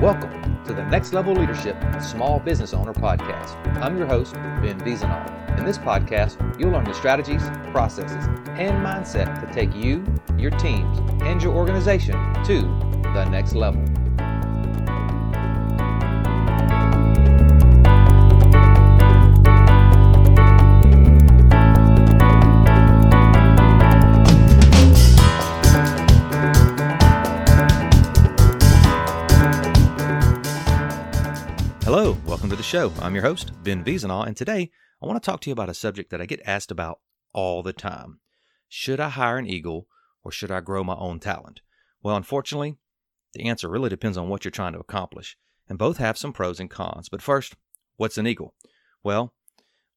Welcome 0.00 0.64
to 0.64 0.72
the 0.72 0.82
Next 0.84 1.12
Level 1.12 1.34
Leadership 1.34 1.76
Small 2.00 2.40
Business 2.40 2.72
Owner 2.72 2.94
Podcast. 2.94 3.54
I'm 3.82 3.98
your 3.98 4.06
host, 4.06 4.32
Ben 4.32 4.80
Vezina. 4.80 5.58
In 5.58 5.66
this 5.66 5.76
podcast, 5.76 6.58
you'll 6.58 6.70
learn 6.70 6.84
the 6.84 6.94
strategies, 6.94 7.42
processes, 7.70 8.24
and 8.56 8.82
mindset 8.82 9.46
to 9.46 9.52
take 9.52 9.74
you, 9.74 10.02
your 10.38 10.52
teams, 10.52 10.98
and 11.20 11.42
your 11.42 11.54
organization 11.54 12.14
to 12.44 12.62
the 13.12 13.26
next 13.26 13.54
level. 13.54 13.84
Hello, 31.92 32.16
welcome 32.24 32.48
to 32.50 32.54
the 32.54 32.62
show. 32.62 32.92
I'm 33.00 33.16
your 33.16 33.24
host, 33.24 33.50
Ben 33.64 33.82
Vezina, 33.82 34.24
and 34.24 34.36
today 34.36 34.70
I 35.02 35.06
want 35.06 35.20
to 35.20 35.26
talk 35.28 35.40
to 35.40 35.50
you 35.50 35.52
about 35.52 35.68
a 35.68 35.74
subject 35.74 36.10
that 36.10 36.20
I 36.20 36.24
get 36.24 36.40
asked 36.46 36.70
about 36.70 37.00
all 37.32 37.64
the 37.64 37.72
time. 37.72 38.20
Should 38.68 39.00
I 39.00 39.08
hire 39.08 39.38
an 39.38 39.48
eagle 39.48 39.88
or 40.22 40.30
should 40.30 40.52
I 40.52 40.60
grow 40.60 40.84
my 40.84 40.94
own 40.94 41.18
talent? 41.18 41.62
Well, 42.00 42.14
unfortunately, 42.14 42.76
the 43.34 43.48
answer 43.48 43.68
really 43.68 43.88
depends 43.88 44.16
on 44.16 44.28
what 44.28 44.44
you're 44.44 44.52
trying 44.52 44.74
to 44.74 44.78
accomplish, 44.78 45.36
and 45.68 45.80
both 45.80 45.96
have 45.96 46.16
some 46.16 46.32
pros 46.32 46.60
and 46.60 46.70
cons. 46.70 47.08
But 47.08 47.22
first, 47.22 47.56
what's 47.96 48.18
an 48.18 48.26
eagle? 48.28 48.54
Well, 49.02 49.34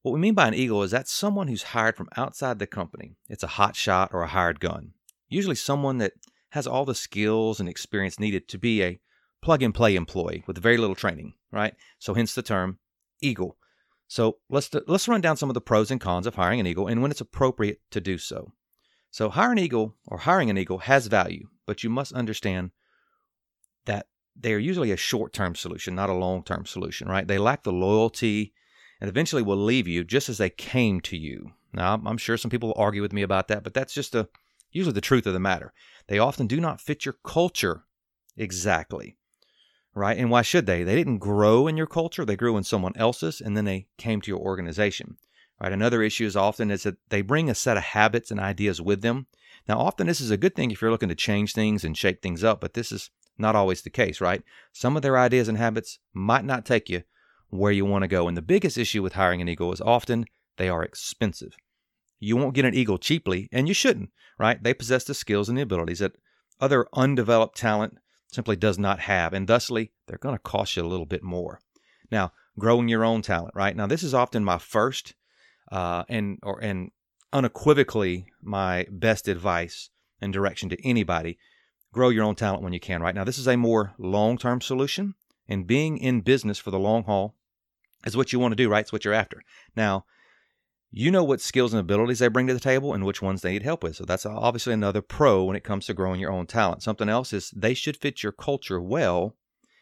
what 0.01 0.13
we 0.13 0.19
mean 0.19 0.33
by 0.33 0.47
an 0.47 0.55
eagle 0.55 0.81
is 0.81 0.89
that's 0.89 1.13
someone 1.13 1.47
who's 1.47 1.61
hired 1.61 1.95
from 1.95 2.09
outside 2.17 2.57
the 2.57 2.65
company. 2.65 3.17
It's 3.29 3.43
a 3.43 3.47
hot 3.61 3.75
shot 3.75 4.09
or 4.13 4.23
a 4.23 4.27
hired 4.29 4.59
gun. 4.59 4.93
Usually 5.29 5.53
someone 5.53 5.99
that 5.99 6.13
has 6.49 6.65
all 6.65 6.85
the 6.85 6.95
skills 6.95 7.59
and 7.59 7.69
experience 7.69 8.19
needed 8.19 8.47
to 8.47 8.57
be 8.57 8.81
a 8.81 8.99
plug 9.43 9.61
and 9.61 9.75
play 9.75 9.95
employee 9.95 10.43
with 10.47 10.57
very 10.57 10.77
little 10.77 10.95
training, 10.95 11.33
right? 11.51 11.75
So 11.99 12.13
hence 12.13 12.33
the 12.33 12.41
term 12.41 12.79
eagle. 13.21 13.57
So 14.07 14.37
let's 14.49 14.69
let's 14.87 15.07
run 15.07 15.21
down 15.21 15.37
some 15.37 15.49
of 15.49 15.53
the 15.53 15.61
pros 15.61 15.91
and 15.91 15.99
cons 15.99 16.25
of 16.25 16.35
hiring 16.35 16.59
an 16.59 16.67
eagle 16.67 16.87
and 16.87 17.01
when 17.01 17.11
it's 17.11 17.21
appropriate 17.21 17.81
to 17.91 18.01
do 18.01 18.17
so. 18.17 18.53
So 19.11 19.29
hiring 19.29 19.59
an 19.59 19.65
eagle 19.65 19.95
or 20.07 20.19
hiring 20.19 20.49
an 20.49 20.57
eagle 20.57 20.79
has 20.79 21.07
value, 21.07 21.47
but 21.67 21.83
you 21.83 21.89
must 21.89 22.13
understand 22.13 22.71
that 23.85 24.07
they 24.35 24.53
are 24.53 24.59
usually 24.59 24.91
a 24.91 24.97
short-term 24.97 25.55
solution, 25.55 25.93
not 25.93 26.09
a 26.09 26.13
long-term 26.13 26.65
solution, 26.65 27.07
right? 27.07 27.27
They 27.27 27.37
lack 27.37 27.63
the 27.63 27.71
loyalty 27.71 28.53
and 28.99 29.09
eventually 29.09 29.43
will 29.43 29.57
leave 29.57 29.87
you 29.87 30.03
just 30.03 30.29
as 30.29 30.39
they 30.39 30.49
came 30.49 31.01
to 31.01 31.17
you. 31.17 31.51
Now, 31.73 32.01
I'm 32.05 32.17
sure 32.17 32.37
some 32.37 32.49
people 32.49 32.69
will 32.69 32.81
argue 32.81 33.01
with 33.01 33.13
me 33.13 33.21
about 33.21 33.49
that, 33.49 33.63
but 33.63 33.73
that's 33.73 33.93
just 33.93 34.15
a 34.15 34.29
usually 34.71 34.93
the 34.93 35.01
truth 35.01 35.27
of 35.27 35.33
the 35.33 35.39
matter. 35.39 35.73
They 36.07 36.17
often 36.17 36.47
do 36.47 36.59
not 36.59 36.81
fit 36.81 37.05
your 37.05 37.15
culture 37.23 37.83
exactly 38.35 39.17
right? 39.95 40.17
And 40.17 40.29
why 40.29 40.41
should 40.41 40.65
they? 40.65 40.83
They 40.83 40.95
didn't 40.95 41.19
grow 41.19 41.67
in 41.67 41.77
your 41.77 41.87
culture, 41.87 42.25
they 42.25 42.35
grew 42.35 42.57
in 42.57 42.63
someone 42.63 42.93
else's, 42.95 43.41
and 43.41 43.55
then 43.55 43.65
they 43.65 43.87
came 43.97 44.21
to 44.21 44.31
your 44.31 44.39
organization. 44.39 45.17
Right? 45.61 45.71
Another 45.71 46.01
issue 46.01 46.25
is 46.25 46.35
often 46.35 46.71
is 46.71 46.83
that 46.83 46.97
they 47.09 47.21
bring 47.21 47.49
a 47.49 47.55
set 47.55 47.77
of 47.77 47.83
habits 47.83 48.31
and 48.31 48.39
ideas 48.39 48.81
with 48.81 49.01
them. 49.01 49.27
Now, 49.67 49.79
often 49.79 50.07
this 50.07 50.19
is 50.19 50.31
a 50.31 50.37
good 50.37 50.55
thing 50.55 50.71
if 50.71 50.81
you're 50.81 50.91
looking 50.91 51.09
to 51.09 51.15
change 51.15 51.53
things 51.53 51.83
and 51.83 51.97
shake 51.97 52.21
things 52.21 52.43
up, 52.43 52.59
but 52.59 52.73
this 52.73 52.91
is 52.91 53.11
not 53.37 53.55
always 53.55 53.81
the 53.81 53.89
case, 53.89 54.19
right? 54.19 54.43
Some 54.71 54.95
of 54.95 55.03
their 55.03 55.17
ideas 55.17 55.47
and 55.47 55.57
habits 55.57 55.99
might 56.13 56.45
not 56.45 56.65
take 56.65 56.89
you 56.89 57.03
where 57.49 57.71
you 57.71 57.85
want 57.85 58.03
to 58.03 58.07
go. 58.07 58.27
And 58.27 58.35
the 58.35 58.41
biggest 58.41 58.77
issue 58.77 59.01
with 59.01 59.13
hiring 59.13 59.41
an 59.41 59.47
eagle 59.47 59.71
is 59.71 59.81
often 59.81 60.25
they 60.57 60.69
are 60.69 60.83
expensive. 60.83 61.55
You 62.19 62.35
won't 62.35 62.55
get 62.55 62.65
an 62.65 62.73
eagle 62.73 62.97
cheaply, 62.97 63.49
and 63.51 63.67
you 63.67 63.73
shouldn't, 63.73 64.09
right? 64.39 64.61
They 64.61 64.73
possess 64.73 65.03
the 65.03 65.13
skills 65.13 65.49
and 65.49 65.57
the 65.57 65.63
abilities 65.63 65.99
that 65.99 66.15
other 66.59 66.87
undeveloped 66.93 67.57
talent 67.57 67.97
simply 68.33 68.55
does 68.55 68.79
not 68.79 68.99
have, 68.99 69.33
and 69.33 69.47
thusly 69.47 69.91
they're 70.07 70.17
going 70.17 70.35
to 70.35 70.39
cost 70.39 70.75
you 70.75 70.83
a 70.83 70.87
little 70.87 71.05
bit 71.05 71.23
more. 71.23 71.59
Now, 72.11 72.31
growing 72.57 72.87
your 72.87 73.03
own 73.03 73.21
talent, 73.21 73.55
right? 73.55 73.75
Now, 73.75 73.87
this 73.87 74.03
is 74.03 74.13
often 74.13 74.43
my 74.43 74.57
first 74.57 75.15
uh, 75.71 76.03
and 76.09 76.39
or 76.43 76.59
and 76.61 76.91
unequivocally 77.31 78.27
my 78.41 78.85
best 78.91 79.27
advice 79.27 79.89
and 80.21 80.31
direction 80.31 80.69
to 80.69 80.87
anybody. 80.87 81.37
Grow 81.91 82.09
your 82.09 82.23
own 82.23 82.35
talent 82.35 82.63
when 82.63 82.73
you 82.73 82.79
can, 82.79 83.01
right? 83.01 83.15
Now, 83.15 83.23
this 83.23 83.37
is 83.37 83.47
a 83.47 83.57
more 83.57 83.93
long-term 83.97 84.61
solution, 84.61 85.15
and 85.47 85.67
being 85.67 85.97
in 85.97 86.21
business 86.21 86.57
for 86.57 86.71
the 86.71 86.79
long 86.79 87.03
haul 87.03 87.35
is 88.05 88.17
what 88.17 88.33
you 88.33 88.39
want 88.39 88.51
to 88.51 88.55
do, 88.55 88.69
right? 88.69 88.81
It's 88.81 88.91
what 88.91 89.05
you're 89.05 89.13
after. 89.13 89.41
Now, 89.75 90.05
you 90.95 91.09
know 91.09 91.23
what 91.23 91.41
skills 91.41 91.73
and 91.73 91.79
abilities 91.79 92.19
they 92.19 92.27
bring 92.27 92.45
to 92.45 92.53
the 92.53 92.59
table 92.59 92.93
and 92.93 93.03
which 93.03 93.19
ones 93.19 93.41
they 93.41 93.53
need 93.53 93.63
help 93.63 93.81
with. 93.81 93.95
So 93.95 94.05
that's 94.05 94.27
obviously 94.27 94.73
another 94.73 95.01
pro 95.01 95.43
when 95.43 95.55
it 95.55 95.63
comes 95.63 95.87
to 95.87 95.93
growing 95.95 96.19
your 96.19 96.31
own 96.31 96.45
talent. 96.45 96.83
Something 96.83 97.09
else 97.09 97.33
is 97.33 97.49
they 97.49 97.73
should 97.73 97.97
fit 97.97 98.21
your 98.21 98.31
culture 98.31 98.79
well 98.79 99.35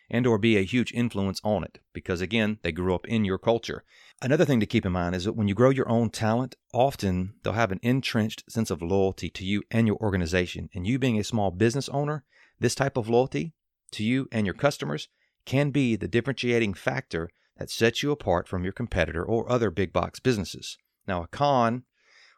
and 0.10 0.26
or 0.26 0.38
be 0.38 0.58
a 0.58 0.64
huge 0.64 0.94
influence 0.94 1.42
on 1.44 1.66
it 1.66 1.80
because 1.92 2.22
again, 2.22 2.60
they 2.64 2.72
grew 2.72 2.96
up 2.96 3.06
in 3.08 3.26
your 3.26 3.38
culture. 3.38 3.84
Another 4.22 4.46
thing 4.46 4.62
to 4.62 4.66
keep 4.66 4.86
in 4.86 4.94
mind 4.94 5.14
is 5.14 5.26
that 5.26 5.34
when 5.34 5.50
you 5.50 5.54
grow 5.54 5.70
your 5.70 5.90
own 5.90 6.12
talent, 6.12 6.56
often 6.74 7.34
they'll 7.44 7.54
have 7.54 7.74
an 7.74 7.82
entrenched 7.82 8.50
sense 8.50 8.72
of 8.72 8.82
loyalty 8.82 9.30
to 9.32 9.44
you 9.44 9.64
and 9.70 9.88
your 9.88 9.98
organization. 9.98 10.70
And 10.74 10.88
you 10.88 10.98
being 10.98 11.20
a 11.20 11.26
small 11.26 11.52
business 11.52 11.90
owner, 11.90 12.24
this 12.58 12.76
type 12.76 12.96
of 12.96 13.10
loyalty 13.10 13.52
to 13.92 14.04
you 14.06 14.30
and 14.32 14.48
your 14.48 14.56
customers 14.56 15.10
can 15.44 15.72
be 15.72 15.98
the 15.98 16.08
differentiating 16.08 16.74
factor 16.74 17.30
that 17.58 17.70
sets 17.70 18.02
you 18.02 18.12
apart 18.12 18.48
from 18.48 18.64
your 18.64 18.72
competitor 18.72 19.26
or 19.26 19.52
other 19.52 19.70
big 19.70 19.92
box 19.92 20.22
businesses. 20.22 20.78
Now, 21.08 21.24
a 21.24 21.28
con 21.28 21.84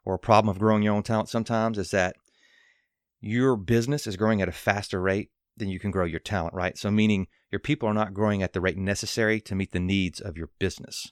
or 0.06 0.16
a 0.16 0.19
problem 0.19 0.50
of 0.50 0.59
growing 0.59 0.84
your 0.84 0.96
own 0.96 1.03
talent 1.03 1.29
sometimes 1.29 1.78
is 1.78 1.91
that 1.91 2.16
your 3.22 3.56
business 3.56 4.07
is 4.07 4.18
growing 4.18 4.41
at 4.41 4.50
a 4.50 4.53
faster 4.53 5.01
rate 5.01 5.29
than 5.56 5.69
you 5.69 5.79
can 5.79 5.91
grow 5.91 6.06
your 6.06 6.19
talent, 6.19 6.53
right? 6.53 6.78
So, 6.78 6.90
meaning 6.91 7.28
your 7.51 7.59
people 7.59 7.88
are 7.88 7.94
not 7.94 8.13
growing 8.13 8.41
at 8.41 8.53
the 8.53 8.62
rate 8.62 8.78
necessary 8.78 9.40
to 9.41 9.56
meet 9.56 9.72
the 9.72 9.79
needs 9.79 10.19
of 10.19 10.38
your 10.38 10.50
business. 10.59 11.12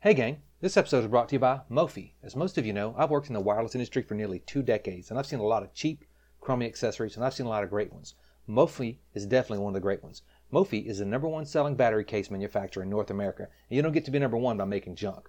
Hey, 0.00 0.14
gang. 0.14 0.42
This 0.60 0.78
episode 0.78 1.04
is 1.04 1.10
brought 1.10 1.28
to 1.28 1.34
you 1.34 1.38
by 1.38 1.60
Mophie. 1.70 2.12
As 2.22 2.34
most 2.34 2.56
of 2.56 2.64
you 2.64 2.72
know, 2.72 2.94
I've 2.96 3.10
worked 3.10 3.26
in 3.26 3.34
the 3.34 3.40
wireless 3.40 3.74
industry 3.74 4.02
for 4.02 4.14
nearly 4.14 4.38
two 4.38 4.62
decades, 4.62 5.10
and 5.10 5.18
I've 5.18 5.26
seen 5.26 5.38
a 5.38 5.44
lot 5.44 5.62
of 5.62 5.74
cheap, 5.74 6.04
crummy 6.40 6.64
accessories, 6.64 7.14
and 7.14 7.24
I've 7.24 7.34
seen 7.34 7.44
a 7.44 7.50
lot 7.50 7.62
of 7.62 7.68
great 7.68 7.92
ones. 7.92 8.14
Mophie 8.48 9.00
is 9.12 9.26
definitely 9.26 9.62
one 9.62 9.70
of 9.70 9.74
the 9.74 9.80
great 9.80 10.02
ones. 10.02 10.22
Mophie 10.50 10.86
is 10.86 11.00
the 11.00 11.04
number 11.04 11.28
one 11.28 11.44
selling 11.44 11.74
battery 11.74 12.04
case 12.04 12.30
manufacturer 12.30 12.84
in 12.84 12.88
North 12.88 13.10
America, 13.10 13.48
and 13.68 13.76
you 13.76 13.82
don't 13.82 13.92
get 13.92 14.04
to 14.06 14.10
be 14.10 14.18
number 14.18 14.38
one 14.38 14.56
by 14.56 14.64
making 14.64 14.94
junk. 14.94 15.28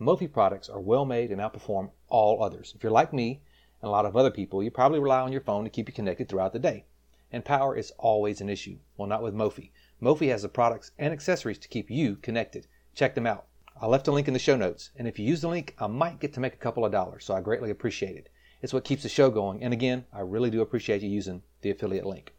Mophie 0.00 0.32
products 0.32 0.68
are 0.68 0.80
well 0.80 1.04
made 1.04 1.32
and 1.32 1.40
outperform 1.40 1.90
all 2.08 2.42
others. 2.42 2.72
If 2.76 2.82
you're 2.82 2.92
like 2.92 3.12
me 3.12 3.40
and 3.82 3.88
a 3.88 3.90
lot 3.90 4.06
of 4.06 4.16
other 4.16 4.30
people, 4.30 4.62
you 4.62 4.70
probably 4.70 5.00
rely 5.00 5.20
on 5.20 5.32
your 5.32 5.40
phone 5.40 5.64
to 5.64 5.70
keep 5.70 5.88
you 5.88 5.94
connected 5.94 6.28
throughout 6.28 6.52
the 6.52 6.58
day. 6.58 6.84
And 7.32 7.44
power 7.44 7.76
is 7.76 7.92
always 7.98 8.40
an 8.40 8.48
issue. 8.48 8.78
Well, 8.96 9.08
not 9.08 9.22
with 9.22 9.34
Mophie. 9.34 9.72
Mophie 10.00 10.30
has 10.30 10.42
the 10.42 10.48
products 10.48 10.92
and 10.98 11.12
accessories 11.12 11.58
to 11.58 11.68
keep 11.68 11.90
you 11.90 12.16
connected. 12.16 12.68
Check 12.94 13.14
them 13.14 13.26
out. 13.26 13.46
I 13.80 13.86
left 13.86 14.08
a 14.08 14.12
link 14.12 14.28
in 14.28 14.34
the 14.34 14.40
show 14.40 14.56
notes, 14.56 14.90
and 14.96 15.06
if 15.06 15.18
you 15.18 15.26
use 15.26 15.40
the 15.40 15.48
link, 15.48 15.74
I 15.78 15.86
might 15.88 16.20
get 16.20 16.32
to 16.34 16.40
make 16.40 16.54
a 16.54 16.58
couple 16.58 16.84
of 16.84 16.92
dollars, 16.92 17.24
so 17.24 17.34
I 17.34 17.40
greatly 17.40 17.70
appreciate 17.70 18.16
it. 18.16 18.28
It's 18.62 18.72
what 18.72 18.84
keeps 18.84 19.02
the 19.02 19.08
show 19.08 19.30
going, 19.30 19.62
and 19.62 19.72
again, 19.72 20.04
I 20.12 20.20
really 20.20 20.50
do 20.50 20.62
appreciate 20.62 21.02
you 21.02 21.08
using 21.08 21.42
the 21.60 21.70
affiliate 21.70 22.06
link. 22.06 22.34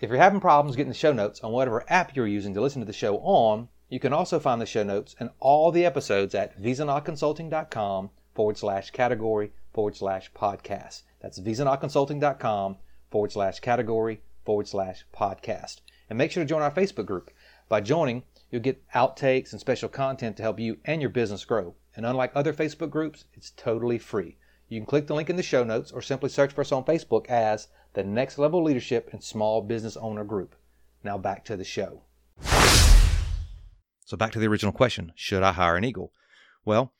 If 0.00 0.10
you're 0.10 0.18
having 0.18 0.40
problems 0.40 0.76
getting 0.76 0.90
the 0.90 0.94
show 0.94 1.12
notes 1.12 1.40
on 1.40 1.52
whatever 1.52 1.84
app 1.88 2.16
you're 2.16 2.26
using 2.26 2.52
to 2.54 2.60
listen 2.60 2.80
to 2.80 2.86
the 2.86 2.92
show 2.92 3.16
on, 3.18 3.68
you 3.88 4.00
can 4.00 4.12
also 4.12 4.40
find 4.40 4.60
the 4.60 4.66
show 4.66 4.82
notes 4.82 5.14
and 5.20 5.30
all 5.40 5.70
the 5.70 5.84
episodes 5.84 6.34
at 6.34 6.60
vezinaconsulting.com 6.60 8.10
forward 8.34 8.56
slash 8.58 8.90
category 8.90 9.52
forward 9.72 9.96
slash 9.96 10.32
podcast. 10.32 11.02
That's 11.20 11.38
vezinaconsulting.com 11.40 12.76
forward 13.10 13.32
slash 13.32 13.60
category 13.60 14.20
forward 14.44 14.68
slash 14.68 15.04
podcast. 15.14 15.80
And 16.08 16.18
make 16.18 16.30
sure 16.30 16.42
to 16.42 16.48
join 16.48 16.62
our 16.62 16.70
Facebook 16.70 17.06
group. 17.06 17.30
By 17.68 17.80
joining, 17.80 18.24
you'll 18.50 18.62
get 18.62 18.86
outtakes 18.90 19.52
and 19.52 19.60
special 19.60 19.88
content 19.88 20.36
to 20.36 20.42
help 20.42 20.58
you 20.58 20.78
and 20.84 21.00
your 21.00 21.10
business 21.10 21.44
grow. 21.44 21.74
And 21.96 22.04
unlike 22.04 22.32
other 22.34 22.52
Facebook 22.52 22.90
groups, 22.90 23.24
it's 23.34 23.50
totally 23.50 23.98
free. 23.98 24.36
You 24.68 24.80
can 24.80 24.86
click 24.86 25.06
the 25.06 25.14
link 25.14 25.30
in 25.30 25.36
the 25.36 25.42
show 25.42 25.62
notes 25.62 25.92
or 25.92 26.02
simply 26.02 26.30
search 26.30 26.52
for 26.52 26.62
us 26.62 26.72
on 26.72 26.84
Facebook 26.84 27.26
as 27.26 27.68
the 27.92 28.02
Next 28.02 28.38
Level 28.38 28.62
Leadership 28.62 29.10
and 29.12 29.22
Small 29.22 29.62
Business 29.62 29.96
Owner 29.96 30.24
Group. 30.24 30.56
Now 31.02 31.18
back 31.18 31.44
to 31.44 31.56
the 31.56 31.64
show. 31.64 32.02
So 34.04 34.16
back 34.16 34.32
to 34.32 34.38
the 34.38 34.48
original 34.48 34.72
question 34.72 35.12
should 35.14 35.42
I 35.42 35.52
hire 35.52 35.76
an 35.76 35.84
eagle? 35.84 36.12
Well, 36.64 36.92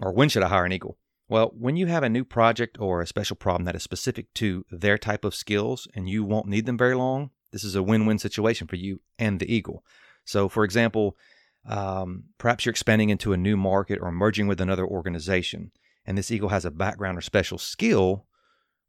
or 0.00 0.12
when 0.12 0.28
should 0.28 0.42
I 0.42 0.48
hire 0.48 0.64
an 0.64 0.72
eagle? 0.72 0.98
Well, 1.28 1.52
when 1.56 1.76
you 1.76 1.86
have 1.86 2.02
a 2.02 2.08
new 2.08 2.24
project 2.24 2.78
or 2.78 3.00
a 3.00 3.06
special 3.06 3.36
problem 3.36 3.64
that 3.64 3.74
is 3.74 3.82
specific 3.82 4.32
to 4.34 4.66
their 4.70 4.98
type 4.98 5.24
of 5.24 5.34
skills 5.34 5.88
and 5.94 6.08
you 6.08 6.24
won't 6.24 6.46
need 6.46 6.66
them 6.66 6.76
very 6.76 6.94
long, 6.94 7.30
this 7.52 7.64
is 7.64 7.74
a 7.74 7.82
win 7.82 8.06
win 8.06 8.18
situation 8.18 8.66
for 8.66 8.76
you 8.76 9.00
and 9.18 9.40
the 9.40 9.52
eagle. 9.52 9.84
So, 10.24 10.48
for 10.48 10.64
example, 10.64 11.16
um, 11.66 12.24
perhaps 12.38 12.64
you're 12.66 12.70
expanding 12.70 13.10
into 13.10 13.32
a 13.32 13.36
new 13.36 13.56
market 13.56 13.98
or 14.02 14.10
merging 14.10 14.46
with 14.46 14.60
another 14.60 14.86
organization, 14.86 15.70
and 16.04 16.18
this 16.18 16.30
eagle 16.30 16.48
has 16.48 16.64
a 16.64 16.70
background 16.70 17.16
or 17.16 17.22
special 17.22 17.58
skill 17.58 18.26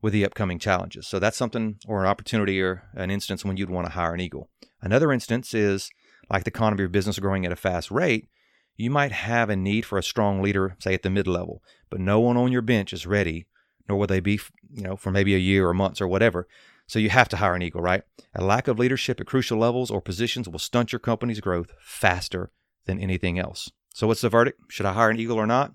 with 0.02 0.12
the 0.12 0.26
upcoming 0.26 0.60
challenges. 0.60 1.08
So, 1.08 1.20
that's 1.20 1.38
something 1.38 1.78
or 1.88 2.02
an 2.02 2.10
opportunity 2.10 2.62
or 2.62 2.84
an 2.94 3.12
instance 3.12 3.46
when 3.46 3.58
you'd 3.58 3.70
want 3.70 3.88
to 3.88 3.94
hire 3.94 4.14
an 4.14 4.20
eagle. 4.20 4.50
Another 4.82 5.12
instance 5.12 5.54
is 5.54 5.90
like 6.34 6.44
the 6.46 6.50
economy 6.50 6.78
of 6.78 6.80
your 6.80 6.90
business 6.90 7.20
growing 7.20 7.46
at 7.46 7.52
a 7.52 7.56
fast 7.56 7.92
rate, 7.92 8.28
you 8.76 8.90
might 8.90 9.12
have 9.12 9.52
a 9.52 9.56
need 9.56 9.86
for 9.86 10.00
a 10.00 10.04
strong 10.04 10.42
leader, 10.42 10.76
say 10.80 10.96
at 10.96 11.04
the 11.04 11.10
mid 11.10 11.28
level, 11.28 11.62
but 11.92 12.00
no 12.00 12.20
one 12.20 12.38
on 12.38 12.52
your 12.52 12.64
bench 12.64 12.92
is 12.92 13.06
ready, 13.06 13.46
nor 13.88 14.00
will 14.00 14.08
they 14.08 14.20
be, 14.20 14.40
you 14.74 14.82
know, 14.82 14.96
for 14.96 15.12
maybe 15.12 15.36
a 15.36 15.40
year 15.40 15.68
or 15.68 15.76
months 15.76 16.02
or 16.02 16.08
whatever. 16.08 16.48
So 16.88 16.98
you 16.98 17.12
have 17.12 17.30
to 17.30 17.38
hire 17.38 17.54
an 17.54 17.62
eagle, 17.62 17.82
right? 17.82 18.02
A 18.34 18.44
lack 18.44 18.68
of 18.68 18.80
leadership 18.80 19.22
at 19.22 19.28
crucial 19.28 19.60
levels 19.60 19.92
or 19.92 20.02
positions 20.02 20.50
will 20.50 20.60
stunt 20.60 20.92
your 20.92 21.00
company's 21.00 21.40
growth 21.40 21.72
faster 21.80 22.52
than 22.86 23.00
anything 23.00 23.38
else. 23.38 23.72
So 23.94 24.08
what's 24.08 24.22
the 24.22 24.30
verdict? 24.30 24.60
Should 24.70 24.88
I 24.88 24.94
hire 24.94 25.12
an 25.12 25.20
eagle 25.20 25.38
or 25.38 25.48
not? 25.48 25.74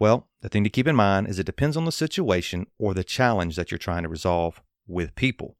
Well, 0.00 0.28
the 0.40 0.48
thing 0.48 0.64
to 0.64 0.70
keep 0.70 0.88
in 0.88 0.96
mind 0.96 1.28
is 1.28 1.38
it 1.38 1.46
depends 1.46 1.76
on 1.76 1.84
the 1.84 1.92
situation 1.92 2.66
or 2.76 2.92
the 2.92 3.04
challenge 3.04 3.54
that 3.54 3.70
you're 3.70 3.78
trying 3.78 4.02
to 4.02 4.08
resolve 4.08 4.60
with 4.88 5.14
people. 5.14 5.56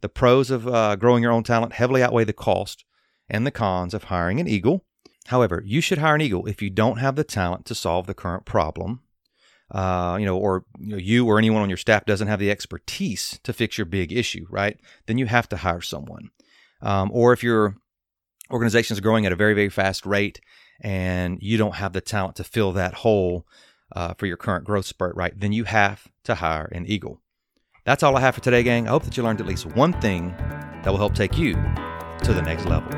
The 0.00 0.08
pros 0.08 0.50
of 0.50 0.66
uh, 0.66 0.96
growing 0.96 1.22
your 1.22 1.32
own 1.32 1.42
talent 1.42 1.74
heavily 1.74 2.02
outweigh 2.02 2.24
the 2.24 2.32
cost 2.32 2.86
and 3.32 3.44
the 3.44 3.50
cons 3.50 3.94
of 3.94 4.04
hiring 4.04 4.38
an 4.38 4.46
eagle. 4.46 4.84
However, 5.26 5.60
you 5.66 5.80
should 5.80 5.98
hire 5.98 6.14
an 6.14 6.20
eagle 6.20 6.46
if 6.46 6.62
you 6.62 6.70
don't 6.70 6.98
have 6.98 7.16
the 7.16 7.24
talent 7.24 7.64
to 7.66 7.74
solve 7.74 8.06
the 8.06 8.14
current 8.14 8.44
problem 8.44 9.00
uh, 9.72 10.18
you 10.20 10.26
know, 10.26 10.36
or 10.36 10.64
you, 10.78 10.88
know, 10.88 10.96
you 10.98 11.26
or 11.26 11.38
anyone 11.38 11.62
on 11.62 11.70
your 11.70 11.78
staff 11.78 12.04
doesn't 12.04 12.28
have 12.28 12.38
the 12.38 12.50
expertise 12.50 13.40
to 13.42 13.52
fix 13.52 13.78
your 13.78 13.86
big 13.86 14.12
issue, 14.12 14.46
right? 14.50 14.78
Then 15.06 15.18
you 15.18 15.26
have 15.26 15.48
to 15.48 15.56
hire 15.56 15.80
someone. 15.80 16.30
Um, 16.82 17.10
or 17.12 17.32
if 17.32 17.42
your 17.42 17.76
organization 18.50 18.94
is 18.94 19.00
growing 19.00 19.24
at 19.24 19.32
a 19.32 19.36
very, 19.36 19.54
very 19.54 19.70
fast 19.70 20.04
rate 20.04 20.40
and 20.82 21.38
you 21.40 21.56
don't 21.56 21.76
have 21.76 21.94
the 21.94 22.00
talent 22.02 22.36
to 22.36 22.44
fill 22.44 22.72
that 22.72 22.94
hole 22.94 23.46
uh, 23.96 24.14
for 24.14 24.26
your 24.26 24.36
current 24.36 24.64
growth 24.64 24.84
spurt, 24.84 25.16
right? 25.16 25.38
Then 25.38 25.52
you 25.52 25.64
have 25.64 26.06
to 26.24 26.34
hire 26.34 26.66
an 26.66 26.86
eagle. 26.86 27.22
That's 27.84 28.02
all 28.02 28.16
I 28.16 28.20
have 28.20 28.34
for 28.34 28.42
today, 28.42 28.62
gang. 28.62 28.86
I 28.86 28.90
hope 28.90 29.04
that 29.04 29.16
you 29.16 29.22
learned 29.22 29.40
at 29.40 29.46
least 29.46 29.66
one 29.66 29.94
thing 30.00 30.34
that 30.82 30.86
will 30.86 30.98
help 30.98 31.14
take 31.14 31.38
you 31.38 31.54
to 32.22 32.32
the 32.32 32.42
next 32.42 32.66
level. 32.66 32.90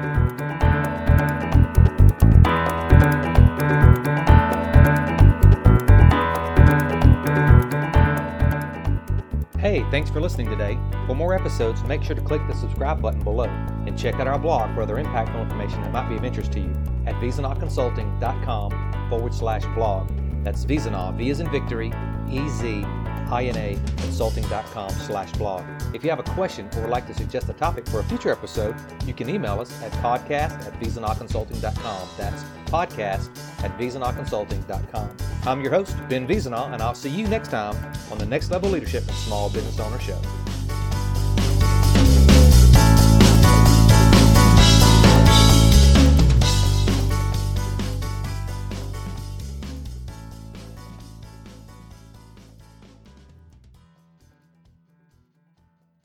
Hey, 9.59 9.83
thanks 9.91 10.11
for 10.11 10.21
listening 10.21 10.51
today. 10.51 10.79
For 11.07 11.15
more 11.15 11.35
episodes, 11.35 11.83
make 11.85 12.03
sure 12.03 12.15
to 12.15 12.21
click 12.23 12.43
the 12.47 12.55
subscribe 12.55 13.01
button 13.01 13.23
below 13.25 13.45
and 13.87 13.99
check 13.99 14.17
out 14.17 14.27
our 14.27 14.39
blog 14.39 14.75
for 14.75 14.83
other 14.83 14.97
impactful 14.97 15.41
information 15.41 15.81
that 15.83 15.91
might 15.91 16.09
be 16.09 16.17
of 16.17 16.25
interest 16.25 16.53
to 16.53 16.61
you 16.61 16.71
at 17.07 17.15
vezinaconsulting.com 17.15 19.09
forward 19.09 19.35
slash 19.35 19.65
blog. 19.75 20.11
That's 20.45 20.65
Vezina, 20.67 21.17
V 21.17 21.31
is 21.31 21.41
in 21.41 21.51
victory, 21.51 21.93
E 22.31 22.47
Z 22.51 22.85
I-N-A 23.31 23.79
consulting.com 23.99 24.91
slash 24.91 25.33
blog. 25.33 25.65
If 25.93 26.05
you 26.05 26.11
have 26.11 26.21
a 26.21 26.25
question 26.35 26.69
or 26.77 26.83
would 26.83 26.91
like 26.91 27.07
to 27.09 27.15
suggest 27.15 27.49
a 27.49 27.53
topic 27.53 27.87
for 27.89 28.01
a 28.01 28.05
future 28.05 28.31
episode, 28.31 28.77
you 29.07 29.15
can 29.15 29.29
email 29.29 29.61
us 29.61 29.83
at 29.83 29.91
podcast 29.95 30.67
at 30.67 30.79
vezinaconsulting.com. 30.81 32.09
That's 32.17 32.45
podcast 32.67 33.29
at 33.65 33.77
vezinaconsulting.com. 33.79 35.17
I'm 35.47 35.61
your 35.63 35.73
host, 35.73 35.97
Ben 36.09 36.27
Vezina, 36.27 36.73
and 36.73 36.83
I'll 36.83 36.95
see 36.95 37.11
you 37.11 37.27
next 37.27 37.49
time 37.49 37.77
on 38.11 38.19
the 38.19 38.27
Next 38.27 38.51
Level 38.51 38.71
Leadership 38.71 39.07
and 39.07 39.17
Small 39.17 39.51
Business 39.51 39.79
Owner 39.81 39.99
Show. 39.99 40.21